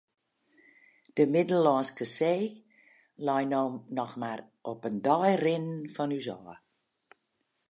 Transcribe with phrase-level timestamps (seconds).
[1.19, 2.41] De Middellânske See
[3.27, 3.63] lei no
[3.99, 4.39] noch mar
[4.71, 6.47] op in dei rinnen fan ús ôf.